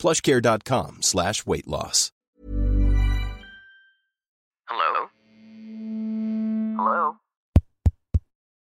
[0.00, 2.10] plushcare.com slash weight loss.
[4.66, 5.08] Hello?
[6.78, 7.16] Hello?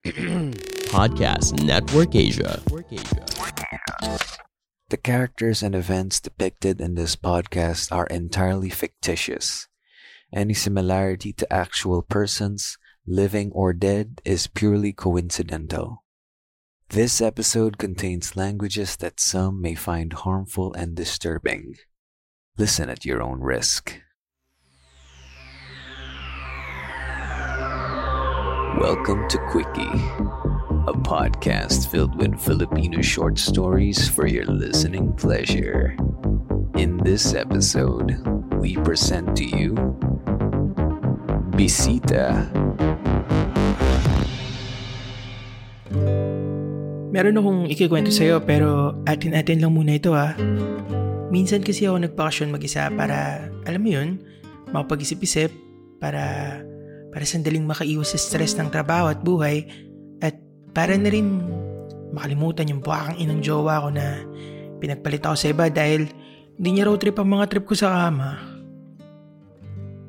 [0.88, 2.62] Podcast Network Asia.
[4.90, 9.68] The characters and events depicted in this podcast are entirely fictitious.
[10.34, 16.04] Any similarity to actual persons, living or dead, is purely coincidental.
[16.90, 21.76] This episode contains languages that some may find harmful and disturbing.
[22.58, 24.00] Listen at your own risk.
[28.80, 30.00] Welcome to Quickie,
[30.88, 35.94] a podcast filled with Filipino short stories for your listening pleasure.
[36.78, 38.16] In this episode,
[38.54, 39.74] we present to you
[41.52, 42.67] Bisita.
[47.18, 50.38] Meron akong ikikwento sa'yo pero atin-atin lang muna ito ha.
[51.34, 54.22] Minsan kasi ako nagbakasyon mag-isa para, alam mo yun,
[54.70, 55.50] makapag-isip-isip
[55.98, 56.62] para,
[57.10, 59.66] para sandaling makaiwas sa stress ng trabaho at buhay
[60.22, 60.38] at
[60.78, 61.42] para na rin
[62.14, 64.22] makalimutan yung buwakang inang jowa ko na
[64.78, 66.06] pinagpalit ako sa iba dahil
[66.54, 68.38] hindi niya road trip ang mga trip ko sa kama.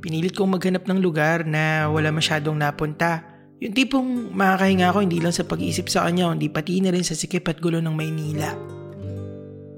[0.05, 3.25] Pinilit kong maghanap ng lugar na wala masyadong napunta
[3.59, 7.19] yung tipong makakahinga ako hindi lang sa pag-iisip sa kanya, hindi pati na rin sa
[7.19, 8.55] sikip at gulo ng Maynila.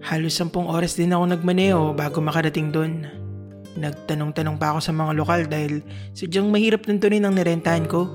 [0.05, 3.09] Halos sampung oras din ako nagmaneo bago makarating doon.
[3.81, 5.81] Nagtanong-tanong pa ako sa mga lokal dahil
[6.12, 8.09] sadyang mahirap ng tunin ang nirentahan ko.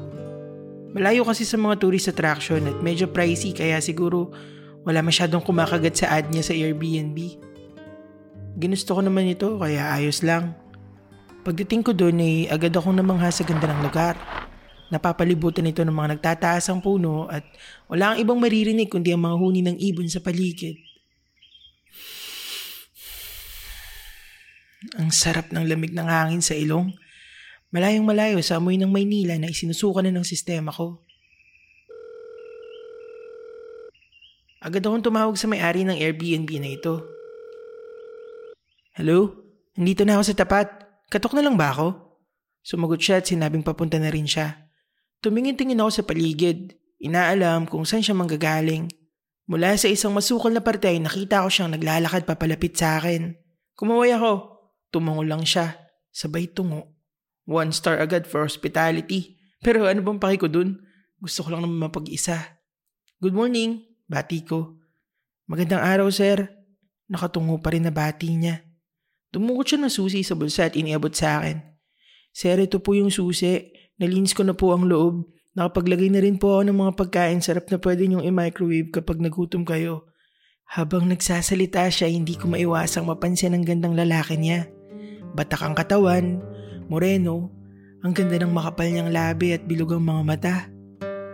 [0.93, 4.33] Malayo kasi sa mga tourist attraction at medyo pricey kaya siguro
[4.85, 7.17] wala masyadong kumakagat sa ad niya sa Airbnb.
[8.55, 10.53] Ginusto ko naman ito kaya ayos lang.
[11.41, 14.17] Pagdating ko doon ay agad akong namangha sa ganda ng lugar.
[14.95, 17.43] Napapalibutan ito ng mga nagtataas ang puno at
[17.91, 20.79] wala ang ibang maririnig kundi ang mga huni ng ibon sa paligid.
[24.95, 26.95] Ang sarap ng lamig ng hangin sa ilong.
[27.75, 31.03] Malayong malayo sa amoy ng Maynila na isinusukan na ng sistema ko.
[34.63, 37.03] Agad akong tumawag sa may-ari ng Airbnb na ito.
[38.95, 39.43] Hello?
[39.75, 40.67] Nandito na ako sa tapat.
[41.11, 41.87] Katok na lang ba ako?
[42.63, 44.64] Sumagot siya at sinabing papunta na rin siya.
[45.25, 46.77] Tumingin-tingin ako sa paligid.
[47.01, 48.93] Inaalam kung saan siya manggagaling.
[49.49, 53.33] Mula sa isang masukal na parte ay nakita ko siyang naglalakad papalapit sa akin.
[53.73, 54.53] Kumaway ako.
[54.93, 55.81] Tumango lang siya.
[56.13, 56.93] Sabay tungo.
[57.49, 59.41] One star agad for hospitality.
[59.65, 60.77] Pero ano bang paki ko dun?
[61.17, 62.61] Gusto ko lang naman mapag-isa.
[63.17, 64.77] Good morning, bati ko.
[65.49, 66.53] Magandang araw, sir.
[67.09, 68.61] Nakatungo pa rin na bati niya.
[69.33, 71.65] Tumukot siya ng susi sa bulsa at iniabot sa akin.
[72.29, 73.73] Sir, ito po yung susi.
[73.95, 75.23] Nalinis ko na po ang loob.
[75.55, 79.63] Nakapaglagay na rin po ako ng mga pagkain sarap na pwede niyong i-microwave kapag nagutom
[79.63, 80.11] kayo.
[80.67, 84.67] Habang nagsasalita siya, hindi ko maiwasang mapansin ang gandang lalaki niya.
[85.31, 86.43] Batak ang katawan,
[86.91, 87.55] moreno,
[88.03, 90.55] ang ganda ng makapal niyang labi at bilog ang mga mata.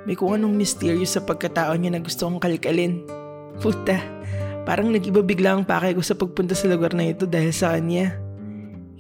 [0.06, 3.02] May kung anong mysterious sa pagkatao niya na gusto kong kalkalin.
[3.58, 3.98] Puta,
[4.70, 8.22] parang nag-iba bigla ang pakay ko sa pagpunta sa lugar na ito dahil sa kanya.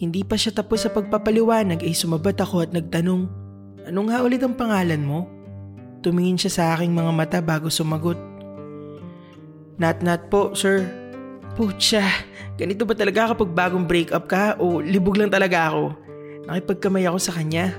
[0.01, 3.40] Hindi pa siya tapos sa pagpapaliwanag ay sumabat ako at nagtanong,
[3.89, 5.25] Anong nga ulit ang pangalan mo?
[6.01, 8.17] Tumingin siya sa aking mga mata bago sumagot.
[9.81, 10.85] Nat-nat po, sir.
[11.57, 12.05] Pucha,
[12.57, 15.97] ganito ba talaga kapag bagong breakup ka o libog lang talaga ako?
[16.45, 17.73] Nakipagkamay ako sa kanya.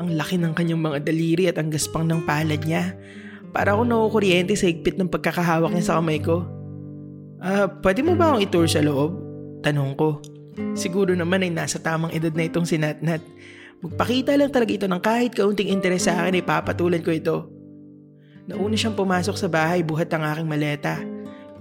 [0.00, 2.96] Ang laki ng kanyang mga daliri at ang gaspang ng palad niya.
[3.52, 6.48] Para ako nakukuryente sa higpit ng pagkakahawak niya sa kamay ko.
[7.42, 9.12] Ah, uh, pwede mo ba akong itour sa loob?
[9.60, 10.24] Tanong ko.
[10.72, 13.20] Siguro naman ay nasa tamang edad na itong si Natnat.
[13.82, 17.50] Magpakita lang talaga ito ng kahit kaunting interes sa akin ay papatulan ko ito.
[18.46, 21.02] Nauna siyang pumasok sa bahay buhat ang aking maleta.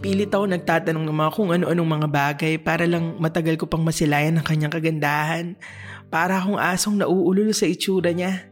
[0.02, 4.38] Pilit ako nagtatanong ng mga kung ano-anong mga bagay para lang matagal ko pang masilayan
[4.38, 5.58] ang kanyang kagandahan.
[6.14, 8.50] Para akong asong nauulol sa itsura niya.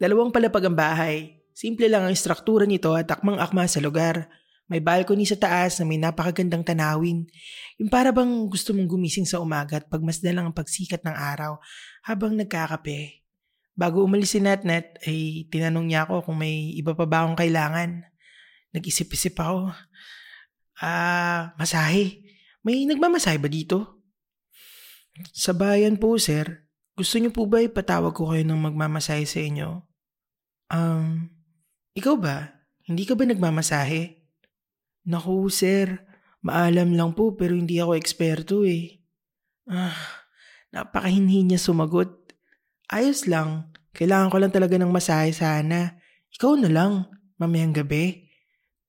[0.00, 1.36] Dalawang palapag ang bahay.
[1.52, 4.28] Simple lang ang istruktura nito at akmang-akma sa lugar.
[4.72, 7.28] May balcony sa taas na may napakagandang tanawin.
[7.76, 11.60] Yung para bang gusto mong gumising sa umaga at pagmasdan lang ang pagsikat ng araw
[12.08, 13.20] habang nagkakape.
[13.76, 18.00] Bago umalis si Natnat ay tinanong niya ako kung may iba pa ba akong kailangan.
[18.72, 19.76] Nag-isip-isip ako.
[20.80, 22.24] Ah, masahe.
[22.64, 24.00] May nagmamasahe ba dito?
[25.36, 26.64] Sa bayan po, sir.
[26.96, 29.84] Gusto niyo po ba ipatawag ko kayo ng magmamasahe sa inyo?
[30.72, 31.28] Um,
[31.92, 32.56] ikaw ba?
[32.88, 34.21] Hindi ka ba nagmamasahe?
[35.02, 36.06] Naku, sir.
[36.42, 38.98] Maalam lang po pero hindi ako eksperto eh.
[39.66, 39.94] Ah,
[40.74, 42.34] napakahinhi niya sumagot.
[42.90, 43.70] Ayos lang.
[43.94, 46.02] Kailangan ko lang talaga ng masahe sana.
[46.34, 46.92] Ikaw na lang,
[47.38, 48.26] mamayang gabi.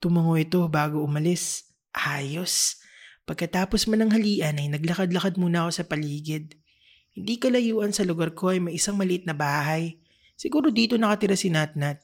[0.02, 1.70] Tumango ito bago umalis.
[1.94, 2.82] Ayos.
[3.24, 6.60] Pagkatapos man ng halian ay naglakad-lakad muna ako sa paligid.
[7.14, 10.02] Hindi kalayuan sa lugar ko ay may isang maliit na bahay.
[10.34, 12.02] Siguro dito nakatira si Natnat.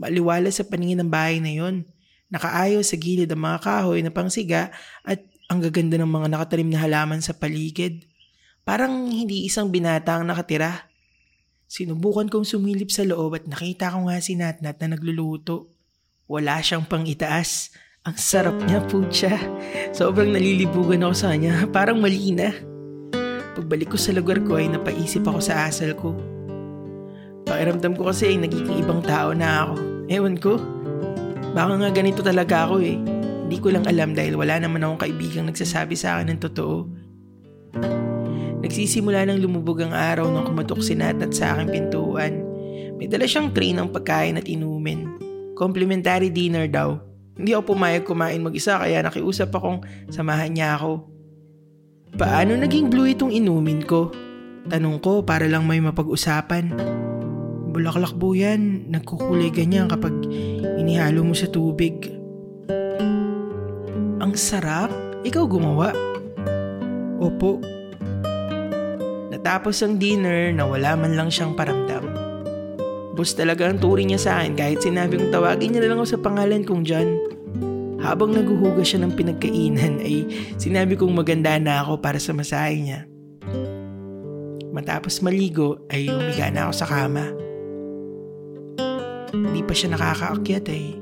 [0.00, 1.84] Maliwala sa paningin ng bahay na yon.
[2.26, 4.74] Nakaayos sa gilid ang mga kahoy na pangsiga
[5.06, 8.06] at ang gaganda ng mga nakatalim na halaman sa paligid.
[8.66, 10.90] Parang hindi isang binata ang nakatira.
[11.70, 15.70] Sinubukan kong sumilip sa loob at nakita ko nga si Natnat na nagluluto.
[16.26, 17.70] Wala siyang pang itaas.
[18.06, 19.34] Ang sarap niya, putya.
[19.94, 21.62] Sobrang nalilibugan ako sa kanya.
[21.74, 22.50] Parang mali na.
[23.54, 26.14] Pagbalik ko sa lugar ko ay napaisip ako sa asal ko.
[27.46, 29.74] Pakiramdam ko kasi ay nagiging ibang tao na ako.
[30.10, 30.75] Ewan ko.
[31.56, 33.00] Baka nga ganito talaga ako eh.
[33.48, 36.76] Hindi ko lang alam dahil wala naman akong kaibigang nagsasabi sa akin ng totoo.
[38.60, 42.44] Nagsisimula nang lumubog ang araw nang kumatok si Nat at sa aking pintuan.
[43.00, 45.16] May dala siyang tray ng pagkain at inumin.
[45.56, 47.00] Complimentary dinner daw.
[47.40, 49.80] Hindi ako pumayag kumain mag-isa kaya nakiusap akong
[50.12, 51.08] samahan niya ako.
[52.20, 54.12] Paano naging blue itong inumin ko?
[54.68, 56.72] Tanong ko para lang may mapag-usapan.
[57.76, 60.16] Bulaklak po yan, nagkukulay ganyan kapag
[60.76, 62.12] inihalo mo sa tubig.
[64.20, 64.92] Ang sarap?
[65.24, 65.90] Ikaw gumawa?
[67.18, 67.58] Opo.
[69.32, 72.04] Natapos ang dinner na wala man lang siyang paramdam.
[73.16, 76.20] Boss talaga ang turing niya sa akin kahit sinabi kong tawagin niya lang ako sa
[76.20, 77.08] pangalan kong John.
[77.96, 80.28] Habang naguhugas siya ng pinagkainan ay
[80.60, 83.08] sinabi kong maganda na ako para sa masahe niya.
[84.76, 87.45] Matapos maligo ay humiga na ako sa kama.
[89.76, 90.96] Siya nakakaakyat ay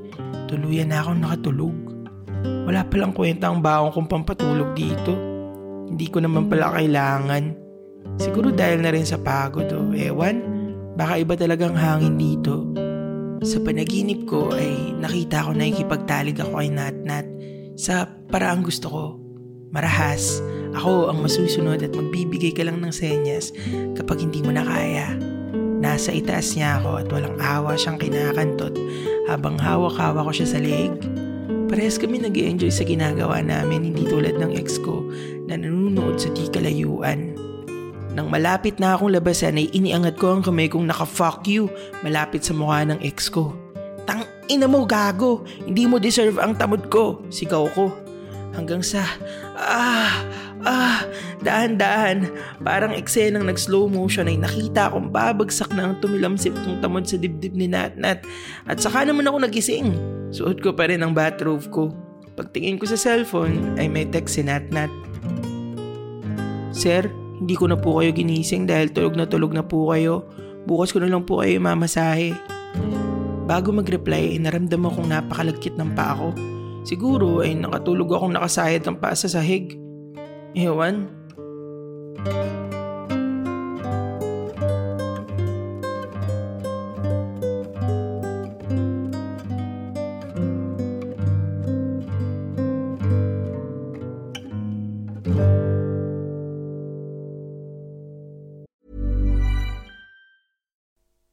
[0.50, 1.78] tuluyan na akong nakatulog.
[2.66, 5.14] Wala palang kwenta ang baong kong pampatulog dito.
[5.86, 7.54] Hindi ko naman pala kailangan.
[8.18, 10.42] Siguro dahil na rin sa pagod o ewan.
[10.98, 12.66] Baka iba talagang hangin dito.
[13.46, 17.30] Sa panaginip ko ay nakita ko na ikipagtalig ako kay Natnat
[17.78, 19.04] sa paraang gusto ko.
[19.70, 20.42] Marahas,
[20.74, 23.54] ako ang masusunod at magbibigay ka lang ng senyas
[23.94, 25.33] kapag hindi mo na kaya.
[25.84, 28.72] Nasa itaas niya ako at walang awa siyang kinakantot
[29.28, 30.96] habang hawak-hawak ko siya sa leeg.
[31.68, 35.04] Parehas kami nag enjoy sa ginagawa namin hindi tulad ng ex ko
[35.44, 37.36] na nanonood sa di kalayuan.
[38.16, 41.68] Nang malapit na akong labasan ay iniangat ko ang kamay kong naka-fuck you
[42.00, 43.52] malapit sa mukha ng ex ko.
[44.08, 47.92] Tang ina mo gago, hindi mo deserve ang tamod ko, sigaw ko.
[48.56, 49.04] Hanggang sa,
[49.56, 50.22] ah,
[50.64, 51.00] ah,
[51.42, 52.30] daan-daan,
[52.62, 57.54] parang eksenang nag-slow motion ay nakita akong babagsak na ang tumilamsip kong tamod sa dibdib
[57.54, 58.24] ni Natnat.
[58.66, 59.94] At saka naman ako nagising.
[60.34, 61.94] Suot ko pa rin ang bathrobe ko.
[62.34, 64.90] Pagtingin ko sa cellphone ay may text si Natnat.
[66.74, 67.06] Sir,
[67.38, 70.26] hindi ko na po kayo ginising dahil tulog na tulog na po kayo.
[70.66, 72.34] Bukas ko na lang po kayo mamasahe.
[73.44, 76.53] Bago mag-reply, naramdaman kong napakalagkit ng pa ako.
[76.84, 79.72] Siguro ay nakatulog akong nakasayad ng paa sa sahig.
[80.52, 81.24] Ewan.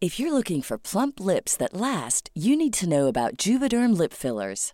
[0.01, 4.13] If you're looking for plump lips that last, you need to know about Juvederm lip
[4.13, 4.73] fillers.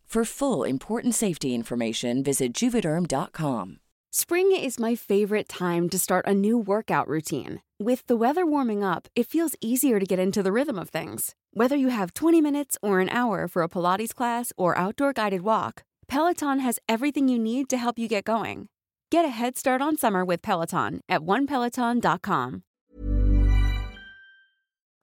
[0.11, 3.79] For full important safety information, visit juvederm.com.
[4.11, 7.63] Spring is my favorite time to start a new workout routine.
[7.79, 11.31] With the weather warming up, it feels easier to get into the rhythm of things.
[11.55, 15.47] Whether you have 20 minutes or an hour for a Pilates class or outdoor guided
[15.47, 18.67] walk, Peloton has everything you need to help you get going.
[19.15, 22.67] Get a head start on summer with Peloton at onepeloton.com.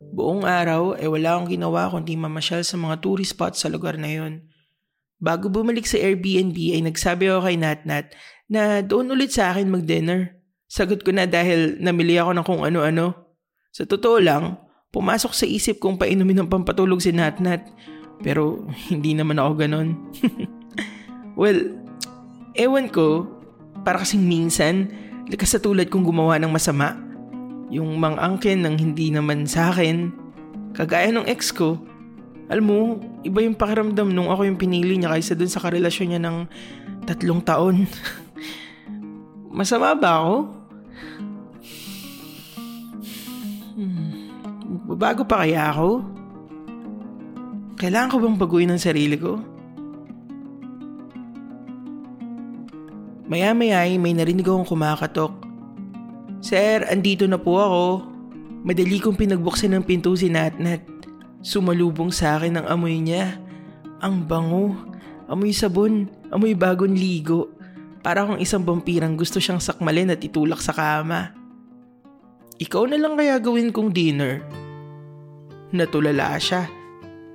[0.05, 4.12] Buong araw ay wala akong ginawa kundi mamasyal sa mga tourist spots sa lugar na
[4.12, 4.58] yon.
[5.19, 8.15] Bago bumalik sa Airbnb ay nagsabi ako kay Natnat
[8.47, 10.39] na doon ulit sa akin mag-dinner.
[10.71, 13.35] Sagot ko na dahil namili ako ng kung ano-ano.
[13.75, 14.63] Sa totoo lang,
[14.95, 17.67] pumasok sa isip kong painumin ng pampatulog si Natnat.
[18.23, 18.63] Pero
[18.95, 19.99] hindi naman ako ganon.
[21.41, 21.59] well,
[22.55, 23.27] ewan ko,
[23.83, 24.95] para kasing minsan,
[25.27, 26.95] likas sa tulad kong gumawa ng masama.
[27.75, 30.15] Yung mang-angkin ng hindi naman sa akin,
[30.79, 31.88] kagaya ng ex ko,
[32.49, 36.21] alam mo, iba yung pakiramdam nung ako yung pinili niya kaysa dun sa karelasyon niya
[36.25, 36.37] ng
[37.05, 37.85] tatlong taon.
[39.59, 40.37] Masama ba ako?
[43.76, 44.33] Hmm.
[44.97, 46.00] Bago pa kaya ako?
[47.76, 49.37] Kailangan ko bang baguhin ang sarili ko?
[53.28, 55.37] Maya-maya ay may narinig akong kumakatok.
[56.40, 57.85] Sir, andito na po ako.
[58.64, 60.98] Madali kong pinagbuksan ng pinto si Natnat.
[61.38, 63.38] Sumalubong sa akin ang amoy niya.
[64.02, 64.75] Ang bango.
[65.30, 66.11] Amoy sabon.
[66.35, 67.54] Amoy bagong ligo.
[68.02, 71.35] Para akong isang vampirang gusto siyang sakmalin at itulak sa kama.
[72.59, 74.42] Ikaw na lang kaya gawin kong dinner.
[75.71, 76.66] Natulala siya.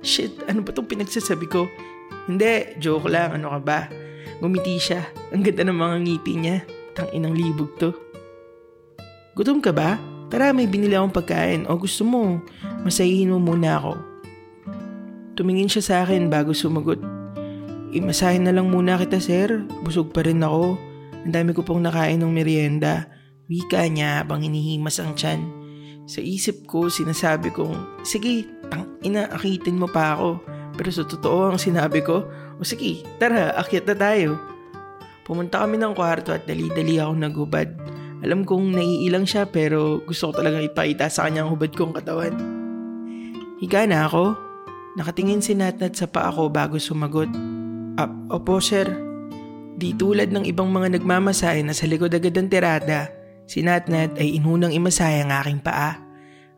[0.04, 1.64] Shit, ano ba itong pinagsasabi ko?
[2.28, 3.80] Hindi, joke lang, ano ka ba?
[4.44, 5.00] Ngumiti siya.
[5.32, 6.56] Ang ganda ng mga ngiti niya.
[6.92, 7.96] Tang inang libog to.
[9.32, 9.96] Gutom ka ba?
[10.28, 11.64] Tara, may binili akong pagkain.
[11.72, 12.44] O gusto mo,
[12.84, 13.96] masahihin mo muna ako.
[15.34, 17.00] Tumingin siya sa akin bago sumagot.
[17.90, 19.66] Imasahin na lang muna kita, sir.
[19.82, 20.78] Busog pa rin ako.
[21.26, 23.10] Ang dami ko pong nakain ng merienda.
[23.50, 25.42] Wika niya habang inihimas ang tiyan.
[26.04, 30.38] Sa isip ko, sinasabi kong, sige, tang ina, akitin mo pa ako.
[30.76, 34.30] Pero sa totoo ang sinabi ko, o sige, tara, akyat na tayo.
[35.24, 37.68] Pumunta kami ng kwarto at dali-dali ako nagubad.
[38.20, 42.63] Alam kong naiilang siya pero gusto ko talagang ipakita sa kanya ang hubad kong katawan.
[43.62, 44.34] Higa na ako.
[44.98, 47.30] Nakatingin si Natnat sa paa ko bago sumagot.
[47.98, 48.86] Ah, opo sir.
[49.74, 53.10] Di tulad ng ibang mga nagmamasahe na sa likod agad ng tirada,
[53.46, 55.98] si Natnat ay inunang imasaya ang aking paa.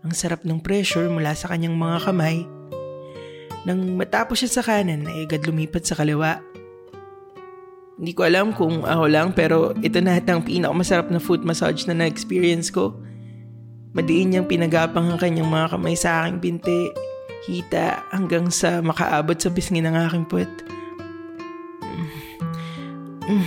[0.05, 2.45] Ang sarap ng pressure mula sa kanyang mga kamay
[3.67, 6.39] nang matapos siya sa kanan ay agad lumipat sa kaliwa.
[7.99, 11.99] Hindi ko alam kung ako lang pero ito na ang pinakamasarap na foot massage na
[11.99, 12.95] na-experience ko.
[13.97, 16.93] Madiin niyang pinagapang ang kanyang mga kamay sa aking binti,
[17.49, 20.53] hita hanggang sa makaabot sa pisngi ng aking puwet.
[21.81, 22.09] Mm.
[23.25, 23.47] Mm.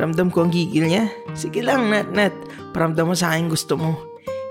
[0.00, 1.12] Ramdam ko ang gigil niya.
[1.36, 2.32] Sige lang, Nat, Nat.
[2.72, 4.00] Paramdam mo sa akin gusto mo.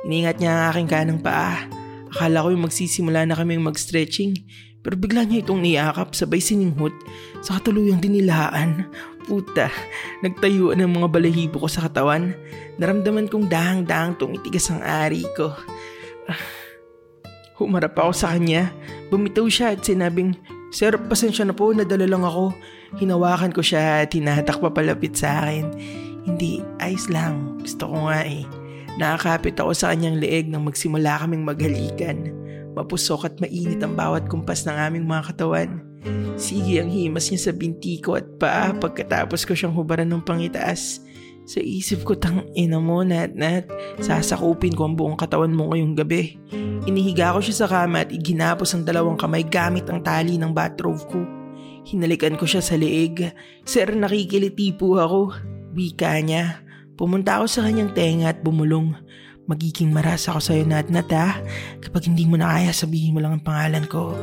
[0.05, 1.65] Iningat niya ang aking kanang paa.
[2.13, 4.37] Akala ko yung magsisimula na kaming mag-stretching
[4.79, 6.95] pero bigla niya itong niyakap sabay sininghot
[7.43, 8.87] sa katuluyang dinilaan.
[9.29, 9.69] Puta,
[10.25, 12.33] nagtayuan ang mga balahibo ko sa katawan.
[12.81, 15.53] Naramdaman kong dahang-dahang tumitigas ang ari ko.
[16.25, 16.41] Ah,
[17.61, 18.73] humarap ako sa kanya.
[19.13, 20.33] Bumitaw siya at sinabing,
[20.73, 22.57] Sir, pasensya na po, nadala lang ako.
[22.97, 25.69] Hinawakan ko siya at hinahatak pa palapit sa akin.
[26.25, 27.61] Hindi, ayos lang.
[27.61, 28.49] Gusto ko nga eh.
[28.97, 32.33] Nakakapit ako sa kanyang leeg nang magsimula kaming maghalikan.
[32.73, 35.88] Mapusok at mainit ang bawat kumpas ng aming mga katawan.
[36.39, 41.03] Sige ang himas niya sa binti ko at paa pagkatapos ko siyang hubaran ng pangitaas.
[41.49, 43.65] Sa isip ko tang ina mo nat nat,
[43.99, 46.37] sasakupin ko ang buong katawan mo ngayong gabi.
[46.85, 51.03] Inihiga ko siya sa kama at iginapos ang dalawang kamay gamit ang tali ng bathrobe
[51.09, 51.19] ko.
[51.89, 53.33] Hinalikan ko siya sa leeg.
[53.65, 55.33] Sir, nakikiliti po ako.
[55.73, 56.61] Wika niya.
[56.93, 58.93] Pumunta ako sa kanyang tenga at bumulong.
[59.49, 61.41] Magiging maras ako sa'yo nat nat ha.
[61.81, 64.13] Kapag hindi mo na kaya sabihin mo lang ang pangalan ko.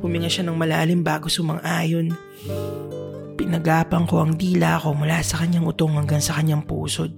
[0.00, 2.12] Huminga siya ng malalim bago sumang-ayon.
[3.36, 7.14] Pinagapang ko ang dila ko mula sa kanyang utong hanggang sa kanyang pusod.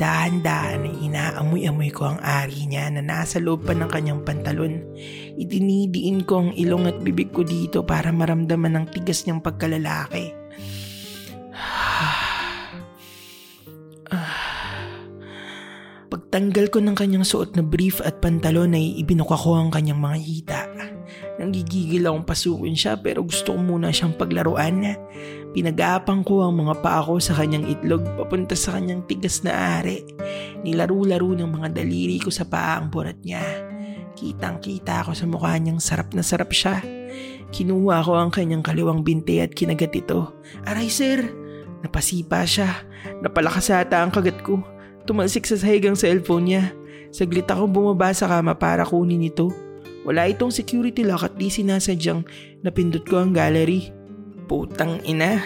[0.00, 4.80] Dahan-dahan ay inaamoy-amoy ko ang ari niya na nasa loob pa ng kanyang pantalon.
[5.36, 10.32] Idinidiin ko ang ilong at bibig ko dito para maramdaman ang tigas niyang pagkalalaki.
[16.10, 20.18] Pagtanggal ko ng kanyang suot na brief at pantalon ay ibinuka ko ang kanyang mga
[20.18, 20.60] hita.
[21.38, 24.82] Nanggigigil akong pasukin siya pero gusto ko muna siyang paglaruan.
[25.54, 30.02] Pinagapang ko ang mga paa ko sa kanyang itlog papunta sa kanyang tigas na ari.
[30.64, 33.42] Nilaro-laro ng mga daliri ko sa paa ang burat niya.
[34.18, 36.82] Kitang kita ako sa mukha niyang sarap na sarap siya.
[37.50, 40.30] Kinuha ko ang kanyang kaliwang binti at kinagat ito.
[40.66, 41.40] Aray sir,
[41.80, 42.84] Napasipa siya.
[43.24, 44.60] Napalakas ata ang kagat ko.
[45.08, 46.64] Tumalsik sa sahig ang cellphone niya.
[47.10, 49.50] Saglit ako bumaba sa kama para kunin ito.
[50.04, 52.24] Wala itong security lock at di sinasadyang
[52.64, 53.92] napindot ko ang gallery.
[54.48, 55.44] Putang ina.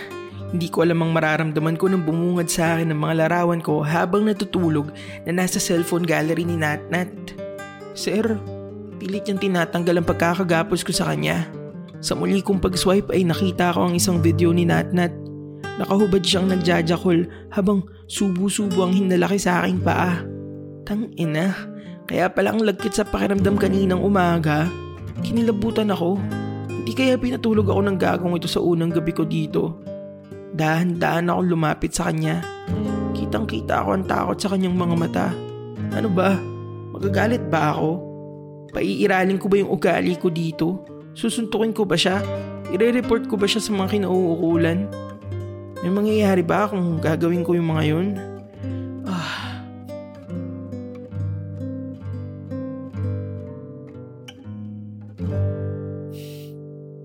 [0.54, 4.22] Hindi ko alam ang mararamdaman ko nang bumungad sa akin ng mga larawan ko habang
[4.22, 4.94] natutulog
[5.26, 7.10] na nasa cellphone gallery ni Natnat.
[7.98, 8.38] Sir,
[9.02, 11.50] pilit niyang tinatanggal ang pagkakagapos ko sa kanya.
[11.98, 15.10] Sa muli kong pag-swipe ay nakita ko ang isang video ni Natnat.
[15.82, 20.22] Nakahubad siyang nagjajakol habang subo-subo ang hinalaki sa aking paa.
[20.86, 21.50] Tang ina,
[22.04, 24.68] kaya pala ang lagkit sa pakiramdam kaninang umaga.
[25.24, 26.20] Kinilabutan ako.
[26.68, 29.80] Hindi kaya pinatulog ako ng gagong ito sa unang gabi ko dito.
[30.52, 32.44] Dahan-dahan ako lumapit sa kanya.
[33.16, 35.26] Kitang-kita ako ang takot sa kanyang mga mata.
[35.96, 36.36] Ano ba?
[36.92, 37.90] Magagalit ba ako?
[38.76, 40.84] Paiiralin ko ba yung ugali ko dito?
[41.16, 42.20] Susuntukin ko ba siya?
[42.68, 44.90] Ire-report ko ba siya sa mga kinauukulan?
[45.80, 48.33] May mangyayari ba kung gagawin ko yung mga yun?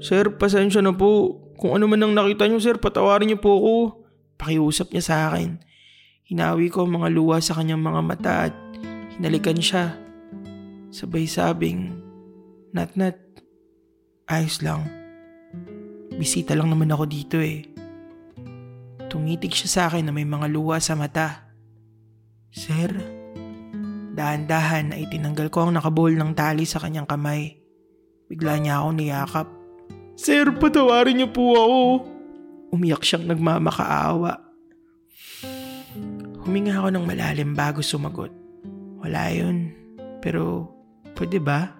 [0.09, 1.37] Sir, pasensya na po.
[1.61, 3.73] Kung ano man ang nakita niyo, sir, patawarin niyo po ako.
[4.41, 5.61] Pakiusap niya sa akin.
[6.25, 8.55] Hinawi ko ang mga luha sa kanyang mga mata at
[9.13, 9.93] hinalikan siya.
[10.89, 11.93] Sabay sabing,
[12.73, 13.21] Nat, Nat,
[14.25, 14.89] ayos lang.
[16.17, 17.69] Bisita lang naman ako dito eh.
[19.13, 21.53] Tungitig siya sa akin na may mga luha sa mata.
[22.49, 22.89] Sir,
[24.17, 27.61] dahan-dahan ay tinanggal ko ang nakabuhol ng tali sa kanyang kamay.
[28.25, 29.58] Bigla niya ako niyakap.
[30.19, 31.81] Sir, patawarin niyo po ako.
[32.75, 34.35] Umiyak siyang nagmamakaawa.
[36.43, 38.27] Huminga ako ng malalim bago sumagot.
[38.99, 39.71] Wala yun.
[40.19, 40.67] Pero,
[41.15, 41.71] pwede ba?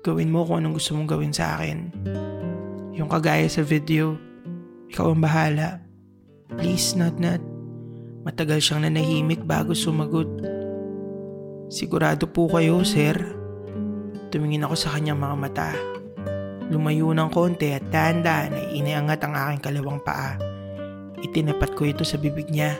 [0.00, 1.92] Gawin mo kung anong gusto mong gawin sa akin.
[2.96, 4.16] Yung kagaya sa video,
[4.88, 5.84] ikaw ang bahala.
[6.56, 7.44] Please, Nat Nat.
[8.24, 10.32] Matagal siyang nanahimik bago sumagot.
[11.68, 13.20] Sigurado po kayo, sir.
[14.32, 15.70] Tumingin ako sa kanyang mga mata.
[16.68, 20.36] Lumayo ng konti at dahan-dahan ay iniangat ang aking kalawang paa.
[21.24, 22.76] Itinapat ko ito sa bibig niya.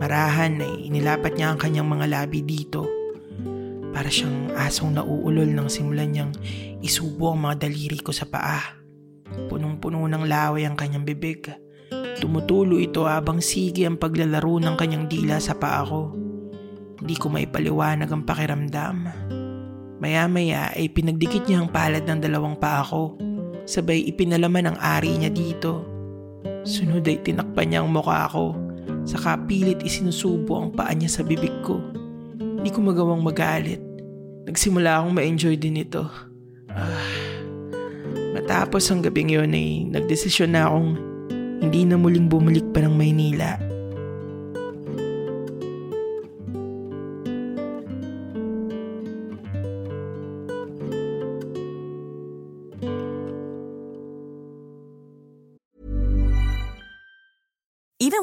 [0.00, 2.88] Marahan ay inilapat niya ang kanyang mga labi dito.
[3.92, 6.32] Para siyang asong nauulol nang simulan niyang
[6.80, 8.80] isubo ang mga daliri ko sa paa.
[9.52, 11.52] Punong-puno ng laway ang kanyang bibig.
[12.18, 16.16] Tumutulo ito habang sige ang paglalaro ng kanyang dila sa paa ko.
[17.04, 18.96] Hindi ko maipaliwanag ang pakiramdam.
[20.02, 23.14] Maya-maya ay pinagdikit niya ang palad ng dalawang paa ko.
[23.62, 25.86] Sabay ipinalaman ang ari niya dito.
[26.66, 28.58] Sunod ay tinakpan niya ang mukha ko.
[29.06, 31.78] Saka pilit isinusubo ang paa niya sa bibig ko.
[32.34, 33.78] Hindi ko magawang magalit.
[34.50, 36.02] Nagsimula akong ma-enjoy din ito.
[36.66, 37.06] Ah.
[38.34, 40.98] Matapos ang gabing yun ay nagdesisyon na akong
[41.62, 43.71] hindi na muling bumalik pa ng Maynila.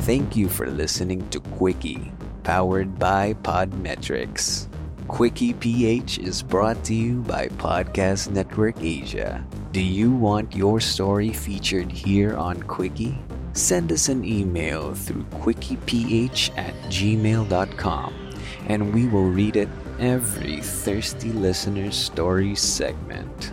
[0.00, 2.10] Thank you for listening to Quickie,
[2.42, 4.66] powered by Podmetrics.
[5.08, 9.44] Quickie PH is brought to you by Podcast Network Asia.
[9.72, 13.18] Do you want your story featured here on Quickie?
[13.52, 18.14] Send us an email through quickieph at gmail.com
[18.68, 23.52] and we will read it every Thirsty Listener Story segment.